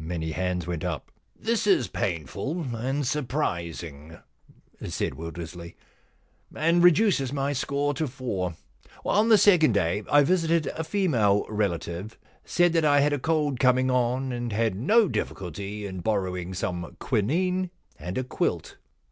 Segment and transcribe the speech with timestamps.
[0.00, 1.12] Many hands went up.
[1.26, 4.18] * This is painful and surprising,'
[4.84, 5.76] said Wil dersley,
[6.18, 8.56] * and reduces my score to four.
[9.04, 13.60] On the second day I visited a female relative, said that I had a cold
[13.60, 18.74] coming on, and had no difficulty in borrowing some quinine and a quilt.'